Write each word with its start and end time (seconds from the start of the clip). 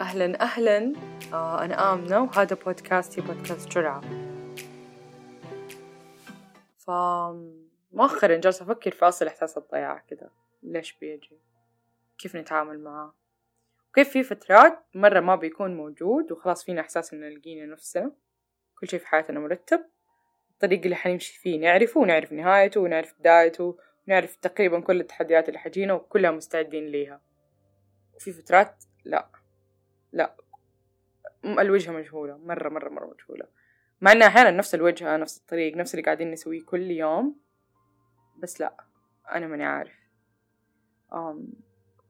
أهلا 0.00 0.40
أهلا. 0.42 0.92
آه 1.32 1.64
أنا 1.64 1.92
آمنة 1.92 2.20
وهذا 2.22 2.56
بودكاستي 2.56 3.20
بودكاست 3.20 3.68
جرعة. 3.68 4.00
فمؤخرا 6.78 8.36
جالسة 8.36 8.64
أفكر 8.64 8.90
في 8.90 9.08
أصل 9.08 9.26
إحساس 9.26 9.58
الضياع 9.58 9.98
كذا 9.98 10.30
ليش 10.62 10.92
بيجي؟ 11.00 11.38
كيف 12.18 12.36
نتعامل 12.36 12.78
معاه 12.80 13.14
وكيف 13.90 14.08
في 14.10 14.22
فترات 14.22 14.78
مرة 14.94 15.20
ما 15.20 15.36
بيكون 15.36 15.76
موجود 15.76 16.32
وخلاص 16.32 16.64
فينا 16.64 16.80
إحساس 16.80 17.14
إن 17.14 17.28
لقينا 17.28 17.66
نفسنا. 17.66 18.12
كل 18.80 18.88
شي 18.88 18.98
في 18.98 19.06
حياتنا 19.06 19.40
مرتب. 19.40 19.84
الطريق 20.50 20.82
اللي 20.82 20.96
حنمشي 20.96 21.38
فيه 21.38 21.60
نعرفه 21.60 22.00
ونعرف 22.00 22.32
نهايته 22.32 22.80
ونعرف 22.80 23.14
بدايته 23.18 23.78
ونعرف 24.08 24.36
تقريبا 24.36 24.80
كل 24.80 25.00
التحديات 25.00 25.48
اللي 25.48 25.58
حجينا 25.58 25.94
وكلها 25.94 26.30
مستعدين 26.30 26.86
ليها. 26.86 27.20
وفي 28.14 28.32
فترات 28.32 28.84
لا. 29.04 29.37
لا. 30.12 30.36
الوجهة 31.44 31.92
مجهولة 31.92 32.36
مرة 32.36 32.68
مرة 32.68 32.88
مرة 32.88 33.06
مجهولة. 33.06 33.46
مع 34.00 34.12
إنها 34.12 34.26
أحيانا 34.26 34.50
نفس 34.50 34.74
الوجهة 34.74 35.16
نفس 35.16 35.38
الطريق 35.38 35.76
نفس 35.76 35.94
اللي 35.94 36.04
قاعدين 36.04 36.30
نسويه 36.30 36.62
كل 36.64 36.90
يوم 36.90 37.40
بس 38.38 38.60
لا 38.60 38.84
أنا 39.32 39.46
ماني 39.46 39.64
عارف. 39.64 39.98
أم 41.12 41.52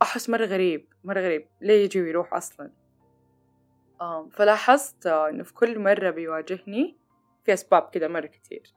أحس 0.02 0.30
مرة 0.30 0.45
غريب 0.45 0.93
مرة 1.05 1.21
غريب. 1.21 1.48
ليه 1.61 1.84
يجي 1.84 2.02
ويروح 2.02 2.34
أصلا؟ 2.34 2.73
أم 4.02 4.29
فلاحظت 4.29 5.07
إنه 5.07 5.43
في 5.43 5.55
كل 5.55 5.79
مرة 5.79 6.10
بيواجهني 6.10 6.99
في 7.45 7.52
أسباب 7.52 7.91
كده 7.91 8.09
مرة 8.09 8.27
كتير. 8.27 8.74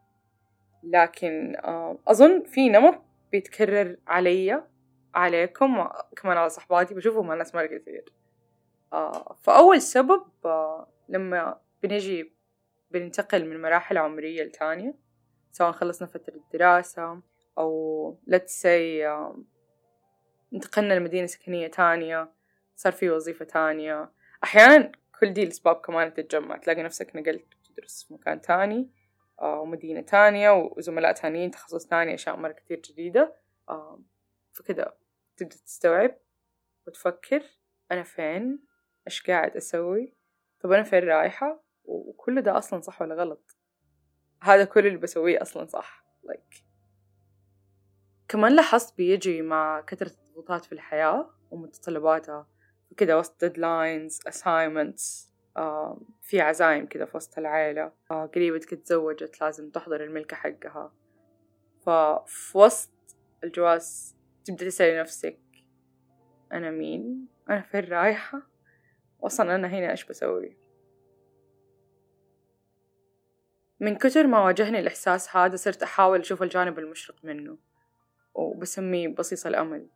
لكن 0.83 1.55
أظن 2.07 2.43
في 2.43 2.69
نمط 2.69 3.01
بيتكرر 3.31 3.97
علي 4.07 4.63
عليكم 5.15 5.87
كمان 6.15 6.37
على 6.37 6.49
صحباتي 6.49 6.93
بشوفه 6.93 7.21
مع 7.21 7.35
ناس 7.35 7.55
مرة 7.55 7.65
كتير. 7.65 8.13
فأول 9.41 9.81
سبب 9.81 10.23
آه 10.45 10.87
لما 11.09 11.61
بنجي 11.83 12.33
بننتقل 12.91 13.49
من 13.49 13.61
مراحل 13.61 13.97
عمرية 13.97 14.43
لتانية 14.43 14.95
سواء 15.51 15.71
خلصنا 15.71 16.07
فترة 16.07 16.39
دراسة 16.53 17.21
أو 17.57 18.17
let's 18.29 18.61
say 18.63 18.65
آه 19.05 19.43
انتقلنا 20.53 20.93
لمدينة 20.93 21.25
سكنية 21.27 21.67
تانية 21.67 22.31
صار 22.75 22.91
في 22.93 23.09
وظيفة 23.09 23.45
تانية. 23.45 24.11
أحيانا 24.43 24.91
كل 25.19 25.33
دي 25.33 25.43
الأسباب 25.43 25.75
كمان 25.75 26.13
تتجمع 26.13 26.57
تلاقي 26.57 26.83
نفسك 26.83 27.15
نقلت 27.15 27.45
تدرس 27.63 28.03
في 28.07 28.13
مكان 28.13 28.41
تاني 28.41 28.89
آه 29.41 29.59
ومدينة 29.61 30.01
تانية 30.01 30.51
وزملاء 30.51 31.11
تانيين 31.11 31.51
تخصص 31.51 31.85
تاني 31.85 32.13
أشياء 32.13 32.35
مرة 32.35 32.51
كتير 32.51 32.79
جديدة. 32.79 33.35
آه 33.69 33.99
فكده 34.53 34.97
تبدأ 35.37 35.55
تستوعب 35.55 36.17
وتفكر 36.87 37.43
أنا 37.91 38.03
فين؟ 38.03 38.70
إيش 39.07 39.23
قاعد 39.27 39.55
أسوي 39.55 40.15
طب 40.59 40.71
أنا 40.71 40.83
فين 40.83 41.03
رايحة 41.03 41.63
وكل 41.83 42.41
ده 42.41 42.57
أصلا 42.57 42.81
صح 42.81 43.01
ولا 43.01 43.15
غلط 43.15 43.57
هذا 44.41 44.63
كل 44.65 44.87
اللي 44.87 44.97
بسويه 44.97 45.41
أصلا 45.41 45.65
صح 45.65 46.05
like. 46.27 46.63
كمان 48.27 48.55
لاحظت 48.55 48.97
بيجي 48.97 49.41
مع 49.41 49.81
كثرة 49.81 50.11
الضغوطات 50.11 50.65
في 50.65 50.71
الحياة 50.71 51.29
ومتطلباتها 51.51 52.47
كده 52.97 53.19
وسط 53.19 53.45
deadlines 53.45 54.31
assignments 54.33 55.31
آه 55.57 56.01
في 56.21 56.41
عزايم 56.41 56.85
كده 56.85 57.05
في 57.05 57.17
وسط 57.17 57.37
العيلة 57.37 57.91
آه 58.11 58.25
قريبتك 58.25 58.69
تزوجت 58.69 59.41
لازم 59.41 59.69
تحضر 59.69 60.03
الملكة 60.03 60.35
حقها 60.35 60.93
ففي 61.85 62.57
وسط 62.57 62.91
الجواز 63.43 64.15
تبدأ 64.45 64.65
تسألي 64.65 64.99
نفسك 64.99 65.39
أنا 66.53 66.71
مين؟ 66.71 67.27
أنا 67.49 67.61
فين 67.61 67.83
رايحة؟ 67.83 68.50
وأصلا 69.21 69.55
أنا 69.55 69.67
هنا 69.67 69.91
إيش 69.91 70.05
بسوي؟ 70.05 70.57
من 73.79 73.95
كتر 73.95 74.27
ما 74.27 74.39
واجهني 74.39 74.79
الإحساس 74.79 75.35
هذا 75.35 75.55
صرت 75.55 75.83
أحاول 75.83 76.19
أشوف 76.19 76.43
الجانب 76.43 76.79
المشرق 76.79 77.15
منه 77.23 77.57
وبسميه 78.33 79.07
بصيص 79.07 79.45
الأمل. 79.45 79.87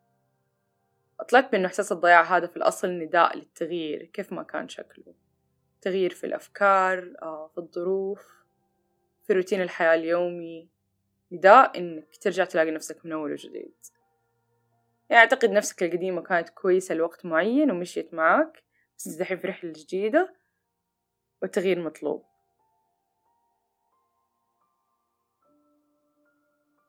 طلعت 1.29 1.51
بأنه 1.51 1.67
إحساس 1.67 1.91
الضياع 1.91 2.37
هذا 2.37 2.47
في 2.47 2.57
الأصل 2.57 2.89
نداء 2.89 3.37
للتغيير 3.37 4.05
كيف 4.05 4.33
ما 4.33 4.43
كان 4.43 4.69
شكله. 4.69 5.13
تغيير 5.81 6.13
في 6.13 6.25
الأفكار 6.25 7.01
في 7.53 7.57
الظروف 7.57 8.45
في 9.23 9.33
روتين 9.33 9.61
الحياة 9.61 9.95
اليومي. 9.95 10.69
نداء 11.31 11.77
إنك 11.77 12.17
ترجع 12.21 12.45
تلاقي 12.45 12.71
نفسك 12.71 13.05
من 13.05 13.11
أول 13.11 13.31
وجديد. 13.31 13.75
يعني 15.09 15.21
أعتقد 15.21 15.51
نفسك 15.51 15.83
القديمة 15.83 16.21
كانت 16.21 16.49
كويسة 16.49 16.95
لوقت 16.95 17.25
معين 17.25 17.71
ومشيت 17.71 18.13
معاك 18.13 18.63
دحين 19.19 19.37
في 19.37 19.47
رحلة 19.47 19.73
جديدة 19.75 20.35
والتغيير 21.41 21.79
مطلوب. 21.79 22.25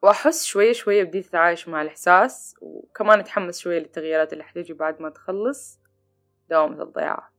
وأحس 0.02 0.44
شوية 0.44 0.72
شوية 0.72 1.04
بديت 1.04 1.26
أتعايش 1.26 1.68
مع 1.68 1.82
الإحساس 1.82 2.54
وكمان 2.60 3.20
أتحمس 3.20 3.58
شوية 3.58 3.78
للتغييرات 3.78 4.32
اللي 4.32 4.44
حتجي 4.44 4.72
بعد 4.72 5.02
ما 5.02 5.10
تخلص 5.10 5.80
دوامة 6.50 6.82
الضياع. 6.82 7.30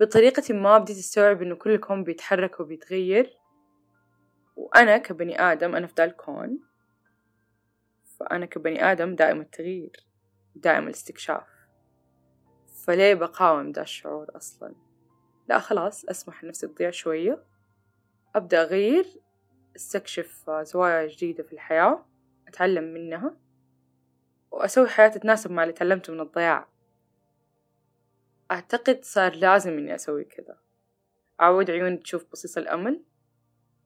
بطريقة 0.00 0.54
ما 0.54 0.78
بديت 0.78 0.98
أستوعب 0.98 1.42
إنه 1.42 1.54
كل 1.54 1.70
الكون 1.70 2.04
بيتحرك 2.04 2.60
وبيتغير 2.60 3.38
وأنا 4.56 4.98
كبني 4.98 5.40
آدم 5.40 5.76
أنا 5.76 5.86
في 5.86 5.94
ذا 5.96 6.04
الكون 6.04 6.58
فأنا 8.18 8.46
كبني 8.46 8.92
آدم 8.92 9.14
دائم 9.14 9.40
التغيير 9.40 10.06
دائم 10.54 10.84
الاستكشاف. 10.84 11.53
فليه 12.84 13.14
بقاوم 13.14 13.72
دا 13.72 13.82
الشعور 13.82 14.36
أصلا؟ 14.36 14.74
لا 15.48 15.58
خلاص 15.58 16.04
أسمح 16.04 16.44
لنفسي 16.44 16.66
تضيع 16.66 16.90
شوية. 16.90 17.44
أبدأ 18.34 18.62
أغير 18.62 19.06
أستكشف 19.76 20.50
زوايا 20.50 21.06
جديدة 21.06 21.42
في 21.42 21.52
الحياة 21.52 22.06
أتعلم 22.48 22.84
منها 22.84 23.36
وأسوي 24.50 24.88
حياة 24.88 25.08
تتناسب 25.08 25.50
مع 25.50 25.62
اللي 25.62 25.72
تعلمته 25.72 26.12
من 26.12 26.20
الضياع. 26.20 26.68
أعتقد 28.50 29.04
صار 29.04 29.34
لازم 29.34 29.78
إني 29.78 29.94
أسوي 29.94 30.24
كذا. 30.24 30.58
أعود 31.40 31.70
عيوني 31.70 31.96
تشوف 31.96 32.26
بصيص 32.32 32.58
الأمل 32.58 33.04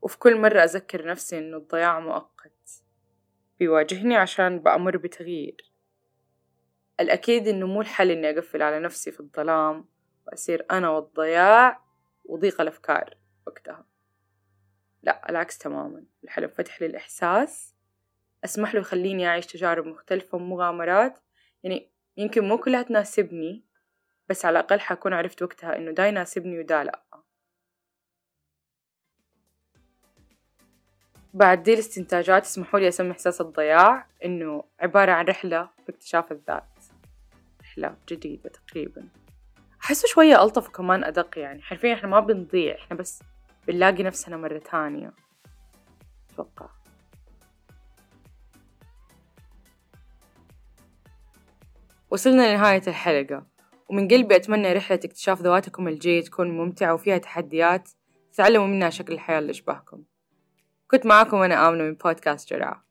وفي 0.03 0.19
كل 0.19 0.41
مرة 0.41 0.60
أذكر 0.60 1.06
نفسي 1.06 1.38
إنه 1.38 1.56
الضياع 1.56 2.00
مؤقت. 2.00 2.82
بيواجهني 3.58 4.16
عشان 4.16 4.58
بأمر 4.58 4.97
بتغيير. 4.97 5.67
الأكيد 7.00 7.48
إنه 7.48 7.66
مو 7.66 7.81
الحل 7.81 8.10
إني 8.10 8.31
أقفل 8.31 8.62
على 8.62 8.81
نفسي 8.81 9.10
في 9.12 9.20
الظلام 9.20 9.88
وأصير 10.26 10.66
أنا 10.70 10.91
والضياع 10.91 11.81
وضيق 12.25 12.60
الأفكار 12.60 13.14
وقتها. 13.47 13.84
لا 15.03 15.31
العكس 15.31 15.58
تماما. 15.58 16.04
الحل 16.25 16.48
فتح 16.48 16.81
لي 16.81 16.87
الإحساس 16.87 17.75
أسمح 18.44 18.75
له 18.75 18.81
يخليني 18.81 19.28
أعيش 19.28 19.47
تجارب 19.47 19.87
مختلفة 19.87 20.37
ومغامرات 20.37 21.19
يعني 21.62 21.91
يمكن 22.16 22.48
مو 22.48 22.58
كلها 22.58 22.82
تناسبني 22.82 23.64
بس 24.28 24.44
على 24.44 24.60
الأقل 24.60 24.81
حكون 24.81 25.12
عرفت 25.12 25.42
وقتها 25.42 25.76
إنه 25.76 25.91
دا 25.91 26.06
يناسبني 26.06 26.58
ودا 26.58 26.84
لأ. 26.84 27.03
بعد 31.34 31.62
دي 31.62 31.75
الاستنتاجات 31.75 32.42
اسمحوا 32.42 32.81
لي 32.81 32.88
أسمي 32.88 33.10
إحساس 33.10 33.41
الضياع 33.41 34.06
إنه 34.25 34.64
عبارة 34.81 35.12
عن 35.12 35.25
رحلة 35.25 35.69
في 35.87 35.92
اكتشاف 35.92 36.32
الذات. 36.32 36.77
رحلة 37.78 37.96
جديدة 38.08 38.50
تقريبا. 38.50 39.08
أحسه 39.84 40.08
شوية 40.08 40.42
ألطف 40.42 40.68
وكمان 40.68 41.04
أدق 41.04 41.38
يعني. 41.38 41.62
حرفيا 41.62 41.94
إحنا 41.94 42.08
ما 42.08 42.20
بنضيع 42.20 42.74
إحنا 42.74 42.96
بس 42.96 43.22
بنلاقي 43.66 44.02
نفسنا 44.02 44.36
مرة 44.36 44.58
تانية 44.58 45.12
أتوقع. 46.32 46.68
وصلنا 52.10 52.52
لنهاية 52.52 52.82
الحلقة. 52.86 53.46
ومن 53.88 54.08
قلبي 54.08 54.36
أتمنى 54.36 54.72
رحلة 54.72 55.00
اكتشاف 55.04 55.42
ذواتكم 55.42 55.88
الجاية 55.88 56.24
تكون 56.24 56.50
ممتعة 56.50 56.94
وفيها 56.94 57.19
تحديات. 57.19 57.90
تتعلموا 58.32 58.66
منها 58.66 58.90
شكل 58.90 59.12
الحياة 59.12 59.38
اللي 59.38 59.50
يشبهكم. 59.50 60.02
كنت 60.90 61.06
معاكم 61.06 61.36
أنا 61.36 61.69
آمنة 61.69 61.84
من 61.84 61.94
بودكاست 61.94 62.50
جرعة. 62.50 62.88